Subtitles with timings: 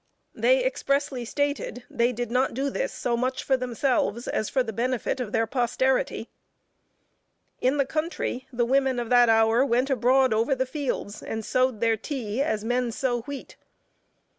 [0.33, 4.73] They expressly stated, they did not do this so much for themselves, as for the
[4.73, 6.27] benefit of their posterity.
[7.59, 11.81] In the country, the women of that hour went abroad over the fields and sowed
[11.81, 13.57] their tea, as men sow wheat.